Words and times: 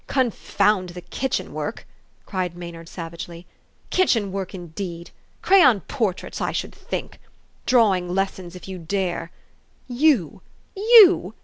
J 0.07 0.13
"Confound 0.13 0.89
the 0.89 1.01
kitchen 1.01 1.53
work!" 1.53 1.85
cried 2.25 2.57
Maynard 2.57 2.89
savagely." 2.89 3.45
Kitchen 3.91 4.31
work, 4.31 4.55
indeed! 4.55 5.11
Crayon 5.43 5.81
por 5.81 6.11
traits, 6.15 6.41
I 6.41 6.51
should 6.51 6.73
think! 6.73 7.19
Drawing 7.67 8.09
lessons 8.09 8.55
if 8.55 8.67
you 8.67 8.79
dare! 8.79 9.29
You 9.87 10.41
you 10.75 11.35